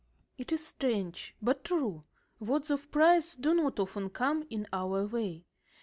[0.35, 2.05] _"]It is strange, but true,
[2.39, 5.45] words of praise do not often come in our way.